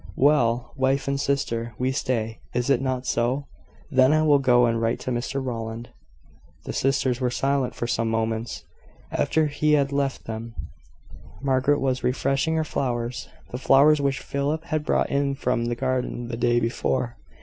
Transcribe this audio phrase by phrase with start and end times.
[0.17, 0.73] Well!
[0.75, 2.39] wife and sister, we stay.
[2.55, 3.45] Is it not so?
[3.91, 5.89] Then I will go and write to Mr Rowland."
[6.65, 8.63] The sisters were silent for some moments
[9.11, 10.55] after he had left them.
[11.43, 16.29] Margaret was refreshing her flowers the flowers which Philip had brought in from the garden
[16.29, 17.17] the day before.